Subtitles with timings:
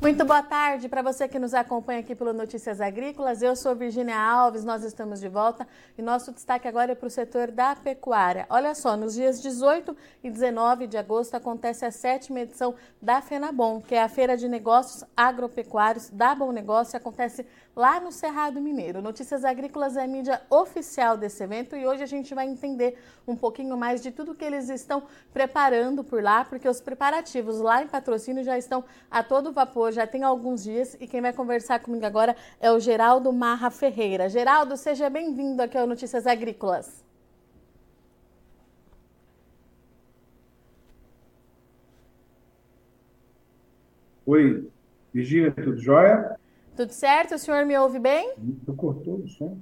[0.00, 3.42] Muito boa tarde para você que nos acompanha aqui pelo Notícias Agrícolas.
[3.42, 5.66] Eu sou Virginia Alves, nós estamos de volta
[5.98, 8.46] e nosso destaque agora é para o setor da pecuária.
[8.48, 13.80] Olha só, nos dias 18 e 19 de agosto acontece a sétima edição da FENABOM,
[13.80, 17.44] que é a Feira de Negócios Agropecuários da Bom Negócio, acontece
[17.78, 19.00] lá no Cerrado Mineiro.
[19.00, 23.36] Notícias Agrícolas é a mídia oficial desse evento e hoje a gente vai entender um
[23.36, 27.86] pouquinho mais de tudo que eles estão preparando por lá, porque os preparativos lá em
[27.86, 32.04] patrocínio já estão a todo vapor já tem alguns dias e quem vai conversar comigo
[32.04, 34.28] agora é o Geraldo Marra Ferreira.
[34.28, 37.04] Geraldo, seja bem-vindo aqui ao Notícias Agrícolas.
[44.26, 44.68] Oi,
[45.14, 46.36] Virginia, tudo jóia?
[46.78, 47.34] Tudo certo?
[47.34, 48.34] O senhor me ouve bem?
[48.64, 49.58] Tu cortou o som.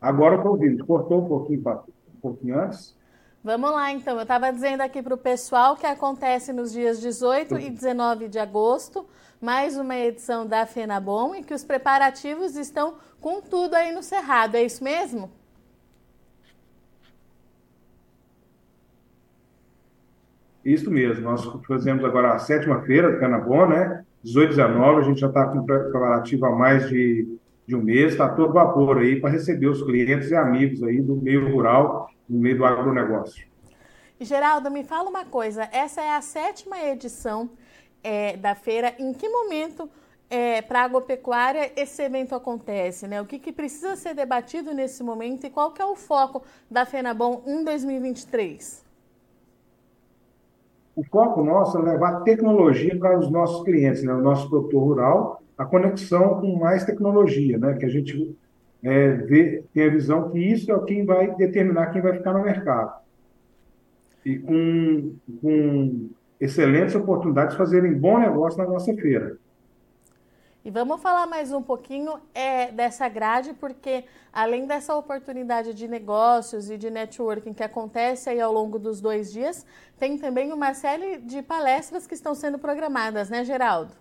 [0.00, 0.84] Agora eu estou ouvindo.
[0.84, 2.96] Cortou um pouquinho, um pouquinho antes.
[3.44, 4.16] Vamos lá, então.
[4.16, 8.40] Eu estava dizendo aqui para o pessoal que acontece nos dias 18 e 19 de
[8.40, 9.06] agosto,
[9.40, 14.56] mais uma edição da FENABOM e que os preparativos estão com tudo aí no Cerrado.
[14.56, 15.30] É isso mesmo?
[20.64, 21.22] Isso mesmo.
[21.22, 24.04] Nós fazemos agora a sétima feira do Canabom, né?
[24.24, 28.12] 18 e 19, a gente já está com preparativo há mais de, de um mês,
[28.12, 32.38] está todo vapor aí para receber os clientes e amigos aí do meio rural no
[32.38, 33.46] meio do agronegócio.
[34.20, 37.50] Geraldo, me fala uma coisa: essa é a sétima edição
[38.02, 38.94] é, da feira.
[38.98, 39.88] Em que momento
[40.28, 43.06] é, para a agropecuária esse evento acontece?
[43.06, 43.20] Né?
[43.20, 46.84] O que, que, precisa ser debatido nesse momento e qual que é o foco da
[46.84, 48.87] FENABOM em 2023?
[50.98, 54.12] O foco nosso é levar tecnologia para os nossos clientes, né?
[54.12, 57.74] o nosso produtor rural, a conexão com mais tecnologia, né?
[57.74, 58.36] que a gente
[58.82, 62.42] é, ver, ter a visão que isso é quem vai determinar quem vai ficar no
[62.42, 63.00] mercado.
[64.26, 66.08] E com, com
[66.40, 69.36] excelentes oportunidades de fazerem bom negócio na nossa feira.
[70.64, 76.68] E vamos falar mais um pouquinho é, dessa grade, porque além dessa oportunidade de negócios
[76.68, 79.64] e de networking que acontece aí ao longo dos dois dias,
[79.98, 83.92] tem também uma série de palestras que estão sendo programadas, né, Geraldo?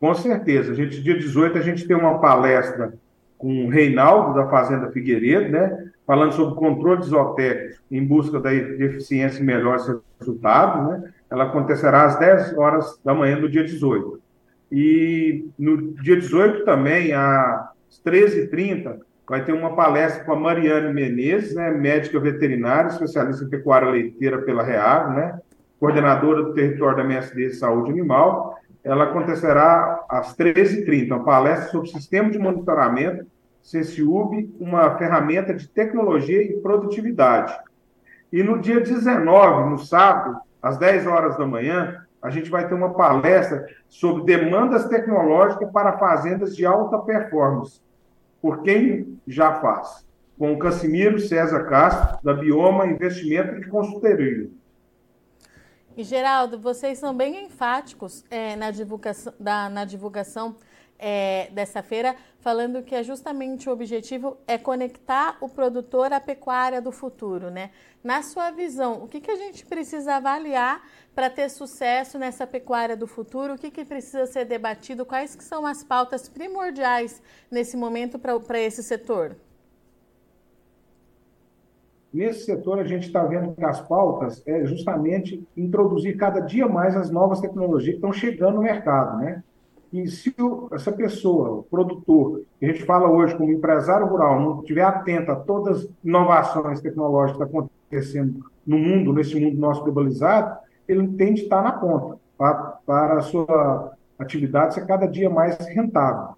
[0.00, 0.72] Com certeza.
[0.72, 2.92] A gente, dia 18, a gente tem uma palestra
[3.38, 5.92] com o Reinaldo, da Fazenda Figueiredo, né?
[6.06, 9.86] Falando sobre controle de zootecnia em busca da eficiência e melhores
[10.18, 11.13] resultados, né?
[11.34, 14.20] Ela acontecerá às 10 horas da manhã do dia 18.
[14.70, 21.56] E no dia 18 também, às 13h30, vai ter uma palestra com a Mariane Menezes,
[21.56, 21.72] né?
[21.72, 25.40] Médica veterinária, especialista em pecuária leiteira pela REAG, né?
[25.80, 31.88] Coordenadora do território da MSD de Saúde Animal, ela acontecerá às 13h30, uma palestra sobre
[31.88, 33.26] sistema de monitoramento
[33.60, 37.52] CSUB, uma ferramenta de tecnologia e produtividade.
[38.32, 42.74] E no dia 19, no sábado, às 10 horas da manhã, a gente vai ter
[42.74, 47.82] uma palestra sobre demandas tecnológicas para fazendas de alta performance,
[48.40, 50.06] por quem já faz,
[50.38, 54.48] com o César Castro, da Bioma Investimento e Consultoria.
[55.94, 60.56] E Geraldo, vocês são bem enfáticos é, na divulgação, da, na divulgação
[60.98, 66.80] é, dessa feira, falando que é justamente o objetivo é conectar o produtor à pecuária
[66.80, 67.70] do futuro, né?
[68.02, 70.82] Na sua visão, o que, que a gente precisa avaliar
[71.14, 73.54] para ter sucesso nessa pecuária do futuro?
[73.54, 75.06] O que, que precisa ser debatido?
[75.06, 79.36] Quais que são as pautas primordiais nesse momento para esse setor?
[82.12, 86.96] Nesse setor, a gente está vendo que as pautas é justamente introduzir cada dia mais
[86.96, 89.42] as novas tecnologias que estão chegando no mercado, né?
[89.94, 94.40] E se o, essa pessoa, o produtor, que a gente fala hoje como empresário rural,
[94.40, 99.84] não estiver atento a todas as inovações tecnológicas que acontecendo no mundo, nesse mundo nosso
[99.84, 105.30] globalizado, ele tem de estar na ponta para, para a sua atividade ser cada dia
[105.30, 106.34] mais rentável.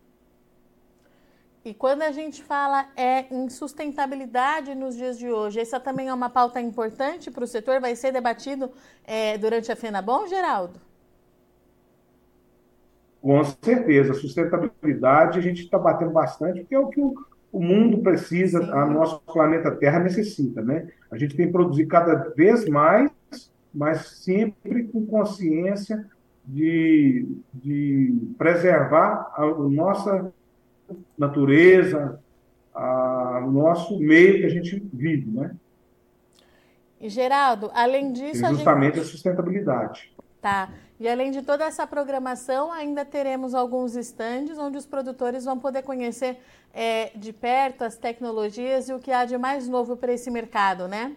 [1.65, 6.15] E quando a gente fala é, em sustentabilidade nos dias de hoje, essa também é
[6.15, 7.81] uma pauta importante para o setor?
[7.81, 8.71] Vai ser debatido
[9.03, 10.79] é, durante a FENABOM, Geraldo?
[13.27, 14.15] Com certeza.
[14.15, 17.13] Sustentabilidade a gente está batendo bastante, porque é o que o,
[17.51, 18.71] o mundo precisa, Sim.
[18.71, 20.63] a nosso planeta Terra necessita.
[20.63, 20.87] Né?
[21.11, 23.11] A gente tem que produzir cada vez mais,
[23.75, 26.07] mas sempre com consciência
[26.45, 30.33] de, de preservar a, a nossa
[31.19, 32.21] natureza,
[32.73, 35.51] o nosso meio que a gente vive, né?
[37.01, 39.09] E Geraldo, além disso, e justamente a, gente...
[39.09, 40.15] a sustentabilidade.
[40.47, 40.69] Tá.
[41.01, 45.83] E além de toda essa programação, ainda teremos alguns estandes onde os produtores vão poder
[45.83, 46.39] conhecer
[46.73, 50.87] é, de perto as tecnologias e o que há de mais novo para esse mercado,
[50.87, 51.17] né?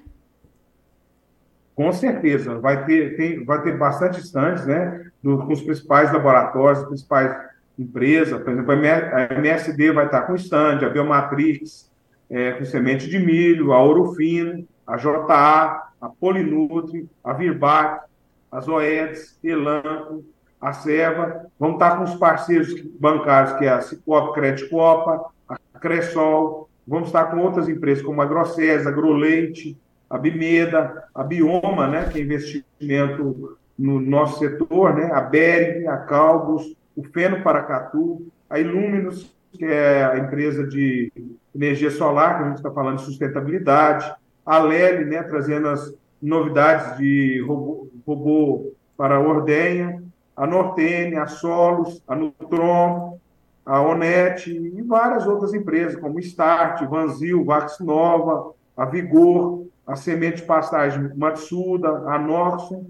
[1.75, 6.79] Com certeza, vai ter, tem, vai ter bastante estandes, né, do, com os principais laboratórios,
[6.79, 7.37] as principais
[7.77, 11.87] empresas, por exemplo, a MSD vai estar com stand, a Biomatrix,
[12.31, 18.08] é, com semente de milho, a Ourofino, a JA, a Polinutri, a Virbac,
[18.51, 20.23] as OEDs, Elanco,
[20.59, 25.79] a Seva, vamos estar com os parceiros bancários, que é a Cicobi Crédito Copa, a
[25.79, 29.77] Cressol, vamos estar com outras empresas como a Grosses, a Groleite,
[30.09, 35.97] a Bimeda, a Bioma, né, que é investimento no nosso setor, né, a Bering, a
[35.97, 41.11] Calbos, o Feno Paracatu, a Iluminus, que é a empresa de
[41.55, 44.11] energia solar, que a gente está falando de sustentabilidade,
[44.45, 50.03] a Lely, né, trazendo as novidades de robô, robô para a ordenha,
[50.35, 53.17] a Nortene, a Solos, a Nutron,
[53.65, 60.41] a Onet e várias outras empresas, como Start, Vanzil, Vax Nova, a Vigor, a Semente
[60.41, 62.85] Pastagem Matsuda, a Norson.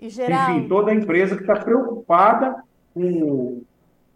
[0.00, 0.50] Geral...
[0.50, 2.62] Enfim, toda a empresa que está preocupada
[2.92, 3.62] com,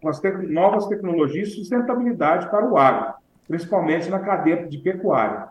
[0.00, 0.31] com as te...
[0.31, 3.15] novas tecnologias e sustentabilidade para o agro,
[3.47, 5.49] principalmente na cadeia de pecuária.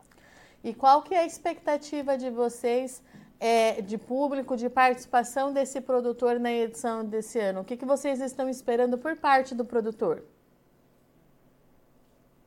[0.68, 3.02] E qual que é a expectativa de vocês
[3.40, 7.62] é, de público, de participação desse produtor na edição desse ano?
[7.62, 10.24] O que, que vocês estão esperando por parte do produtor?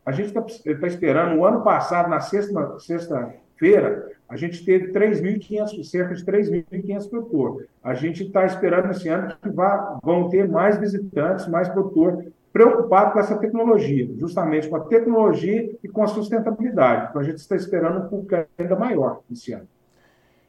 [0.04, 5.82] A gente está tá esperando, o ano passado, na sexta-feira, sexta a gente teve 3.500,
[5.82, 7.68] cerca de 3.500 produtores.
[7.82, 13.12] A gente está esperando esse ano que vá, vão ter mais visitantes, mais produtor preocupado
[13.12, 17.08] com essa tecnologia, justamente com a tecnologia e com a sustentabilidade.
[17.10, 19.68] Então, a gente está esperando um público ainda maior esse ano.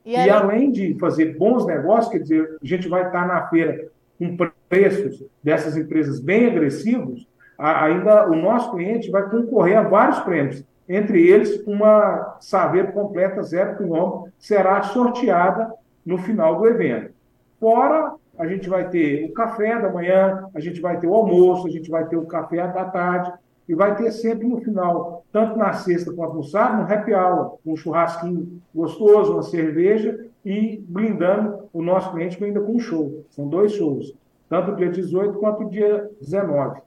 [0.04, 3.88] E, e além de fazer bons negócios, quer dizer, a gente vai estar na feira
[4.18, 4.36] com
[4.68, 7.28] preços dessas empresas bem agressivos,
[7.58, 10.64] ainda o nosso cliente vai concorrer a vários prêmios.
[10.90, 15.72] Entre eles, uma Saveiro completa zero quilômetro será sorteada
[16.06, 17.14] no final do evento.
[17.60, 21.68] Fora, a gente vai ter o café da manhã, a gente vai ter o almoço,
[21.68, 23.34] a gente vai ter o café da tarde,
[23.68, 27.58] e vai ter sempre no final, tanto na sexta quanto no sábado, um happy hour,
[27.66, 33.24] um churrasquinho gostoso, uma cerveja e blindando o nosso cliente ainda com um show.
[33.30, 34.14] São dois shows,
[34.50, 36.82] tanto dia 18 quanto dia 19.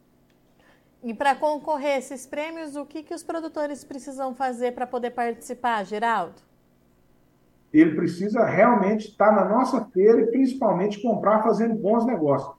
[1.02, 5.10] E para concorrer a esses prêmios, o que, que os produtores precisam fazer para poder
[5.10, 6.42] participar, Geraldo?
[7.74, 12.54] Ele precisa realmente estar na nossa feira e principalmente comprar fazendo bons negócios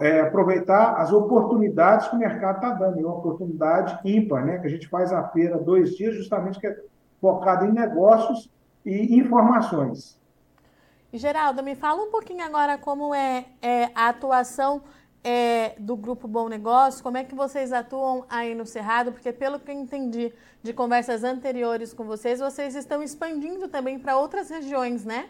[0.00, 4.58] é, aproveitar as oportunidades que o mercado está dando, e uma oportunidade ímpar, né?
[4.58, 6.76] que a gente faz a feira dois dias, justamente que é
[7.20, 8.50] focada em negócios
[8.84, 10.18] e informações.
[11.12, 14.82] Geraldo, me fala um pouquinho agora como é, é a atuação
[15.22, 19.58] é, do Grupo Bom Negócio, como é que vocês atuam aí no Cerrado, porque pelo
[19.58, 20.32] que eu entendi
[20.62, 25.28] de conversas anteriores com vocês, vocês estão expandindo também para outras regiões, né?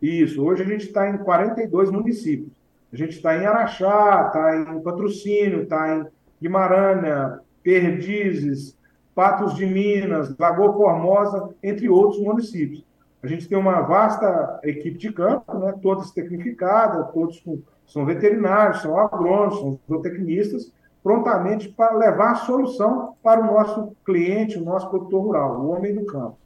[0.00, 2.50] Isso, hoje a gente está em 42 municípios.
[2.92, 6.06] A gente está em Araxá, está em Patrocínio, está em
[6.42, 8.76] Guimarães, Perdizes,
[9.14, 12.84] Patos de Minas, Lagoa Formosa, entre outros municípios.
[13.22, 18.82] A gente tem uma vasta equipe de campo, né, todas tecnificadas, todos com, são veterinários,
[18.82, 20.72] são agrônomos, são zootecnistas,
[21.02, 25.94] prontamente para levar a solução para o nosso cliente, o nosso produtor rural, o homem
[25.94, 26.36] do campo.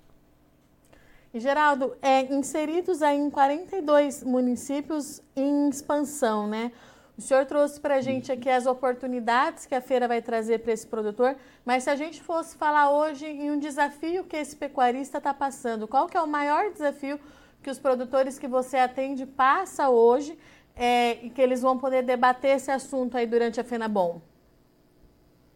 [1.33, 6.73] Geraldo, é, inseridos aí em 42 municípios em expansão, né?
[7.19, 10.73] O senhor trouxe para a gente aqui as oportunidades que a feira vai trazer para
[10.73, 15.17] esse produtor, mas se a gente fosse falar hoje em um desafio que esse pecuarista
[15.17, 17.19] está passando, qual que é o maior desafio
[17.63, 20.39] que os produtores que você atende passa hoje
[20.77, 24.21] é, e que eles vão poder debater esse assunto aí durante a FenaBom?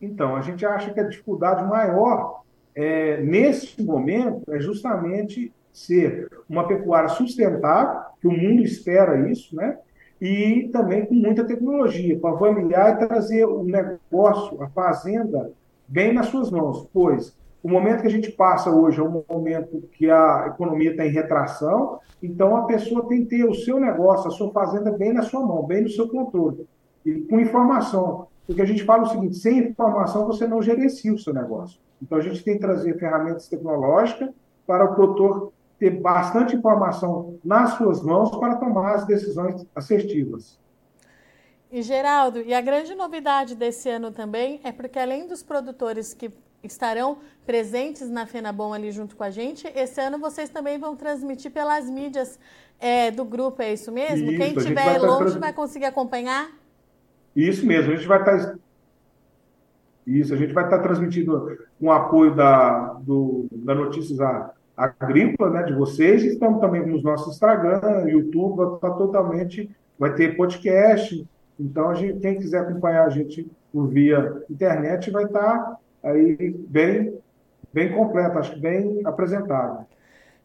[0.00, 2.42] Então, a gente acha que a dificuldade maior
[2.74, 9.78] é, nesse momento é justamente ser uma pecuária sustentável, que o mundo espera isso, né?
[10.20, 15.50] E também com muita tecnologia, para avaliar e trazer o negócio, a fazenda,
[15.88, 19.82] bem nas suas mãos, pois o momento que a gente passa hoje é um momento
[19.92, 24.28] que a economia está em retração, então a pessoa tem que ter o seu negócio,
[24.28, 26.66] a sua fazenda bem na sua mão, bem no seu controle,
[27.04, 28.28] e com informação.
[28.46, 31.78] Porque a gente fala o seguinte: sem informação você não gerencia o seu negócio.
[32.02, 34.30] Então a gente tem que trazer ferramentas tecnológicas
[34.66, 40.60] para o produtor ter bastante informação nas suas mãos para tomar as decisões assertivas.
[41.72, 46.30] E Geraldo, e a grande novidade desse ano também é porque além dos produtores que
[46.62, 51.50] estarão presentes na FenaBom ali junto com a gente, esse ano vocês também vão transmitir
[51.50, 52.38] pelas mídias
[52.78, 54.30] é, do grupo, é isso mesmo?
[54.30, 55.36] Isso, Quem estiver longe trans...
[55.36, 56.50] vai conseguir acompanhar?
[57.34, 58.58] Isso mesmo, a gente vai estar
[60.06, 64.20] Isso, a gente vai estar transmitindo com o apoio da, do, da Notícias
[64.80, 71.26] Agrícola, né, de vocês, estamos também nos nossos Instagram, YouTube, estar totalmente, vai ter podcast,
[71.58, 77.14] então a gente, quem quiser acompanhar a gente por via internet vai estar aí bem,
[77.72, 79.84] bem completo, acho que bem apresentado.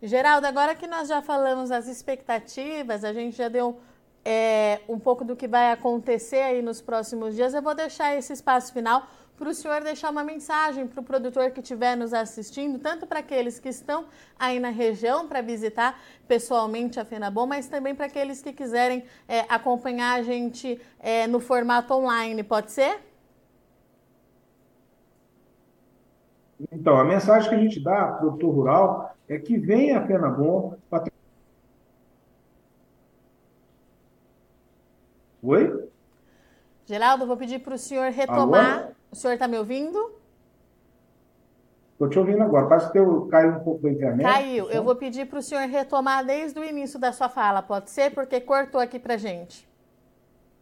[0.04, 3.80] Geraldo, agora que nós já falamos as expectativas, a gente já deu
[4.26, 8.34] é, um pouco do que vai acontecer aí nos próximos dias, eu vou deixar esse
[8.34, 12.80] espaço final para o senhor deixar uma mensagem para o produtor que estiver nos assistindo,
[12.80, 14.06] tanto para aqueles que estão
[14.40, 19.42] aí na região para visitar pessoalmente a Fenabom, mas também para aqueles que quiserem é,
[19.50, 23.00] acompanhar a gente é, no formato online, pode ser?
[26.72, 30.08] Então, a mensagem que a gente dá para o produtor rural é que venha a
[30.08, 31.12] Fenabom para.
[35.44, 35.90] Oi?
[36.86, 38.84] Geraldo, vou pedir para o senhor retomar.
[38.84, 38.95] Alô?
[39.16, 40.12] O senhor está me ouvindo?
[41.94, 42.68] Estou te ouvindo agora.
[42.68, 44.24] Parece que eu caiu um pouco da internet.
[44.30, 44.70] Caiu.
[44.70, 48.14] Eu vou pedir para o senhor retomar desde o início da sua fala, pode ser?
[48.14, 49.66] Porque cortou aqui para gente.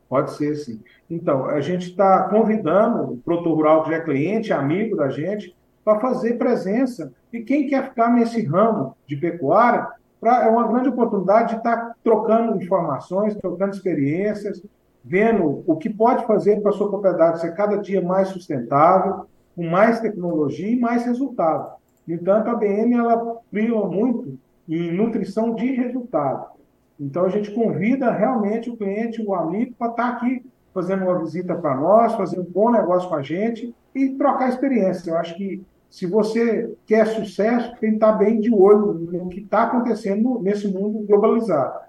[0.07, 0.79] Pode ser, sim.
[1.09, 5.55] Então, a gente está convidando o produtor rural que já é cliente, amigo da gente,
[5.83, 7.11] para fazer presença.
[7.33, 9.87] E quem quer ficar nesse ramo de pecuária,
[10.21, 14.61] pra, é uma grande oportunidade de estar tá trocando informações, trocando experiências,
[15.03, 19.63] vendo o que pode fazer para a sua propriedade ser cada dia mais sustentável, com
[19.67, 21.73] mais tecnologia e mais resultado.
[22.07, 26.53] No entanto, a BM ela brilha muito em nutrição de resultado.
[26.99, 31.53] Então, a gente convida realmente o cliente, o amigo, para estar aqui fazendo uma visita
[31.55, 35.11] para nós, fazer um bom negócio com a gente e trocar experiência.
[35.11, 39.41] Eu acho que se você quer sucesso, tem que estar bem de olho no que
[39.41, 41.81] está acontecendo nesse mundo globalizado.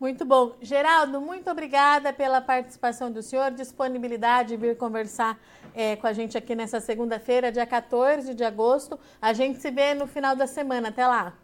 [0.00, 0.54] Muito bom.
[0.62, 5.36] Geraldo, muito obrigada pela participação do senhor, disponibilidade de vir conversar
[5.74, 8.98] é, com a gente aqui nessa segunda-feira, dia 14 de agosto.
[9.20, 10.88] A gente se vê no final da semana.
[10.88, 11.34] Até lá.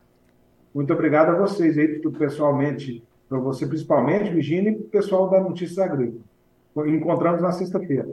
[0.73, 5.79] Muito obrigado a vocês aí, pessoalmente, para você principalmente, Virginia, e o pessoal da Notícias
[5.79, 6.23] Agrícolas.
[6.77, 8.09] Encontramos na sexta-feira.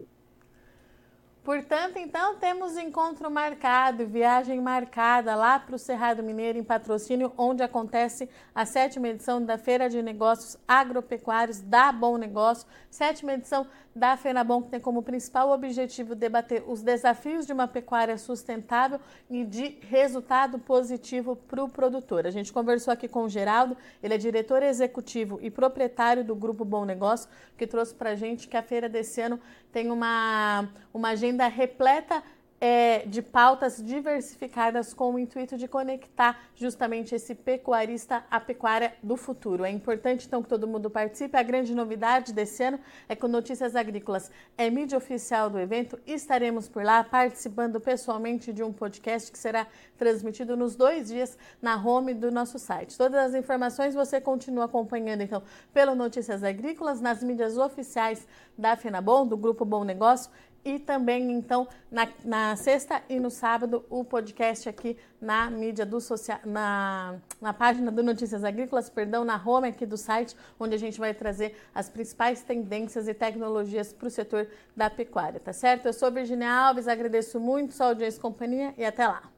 [1.51, 7.61] Portanto, então, temos encontro marcado, viagem marcada lá para o Cerrado Mineiro, em patrocínio, onde
[7.61, 14.15] acontece a sétima edição da Feira de Negócios Agropecuários da Bom Negócio, sétima edição da
[14.15, 19.77] FENABOM, que tem como principal objetivo debater os desafios de uma pecuária sustentável e de
[19.81, 22.25] resultado positivo para o produtor.
[22.25, 26.63] A gente conversou aqui com o Geraldo, ele é diretor executivo e proprietário do Grupo
[26.63, 29.39] Bom Negócio, que trouxe para a gente que a feira desse ano
[29.71, 32.23] tem uma, uma agenda repleta
[32.61, 39.17] é, de pautas diversificadas com o intuito de conectar justamente esse pecuarista à pecuária do
[39.17, 39.65] futuro.
[39.65, 41.35] É importante então que todo mundo participe.
[41.35, 45.99] A grande novidade desse ano é que o Notícias Agrícolas é mídia oficial do evento.
[46.05, 49.65] Estaremos por lá participando pessoalmente de um podcast que será
[49.97, 52.95] transmitido nos dois dias na home do nosso site.
[52.95, 55.41] Todas as informações você continua acompanhando então
[55.73, 60.29] pelo Notícias Agrícolas nas mídias oficiais da FENABOM, do Grupo Bom Negócio
[60.63, 65.99] e também, então, na, na, sexta e no sábado, o podcast aqui na mídia do
[65.99, 70.77] social, na, na página do Notícias Agrícolas, perdão, na home aqui do site, onde a
[70.77, 75.87] gente vai trazer as principais tendências e tecnologias para o setor da pecuária, tá certo?
[75.87, 79.30] Eu sou Virginia Alves, agradeço muito sua audiência e companhia e até lá.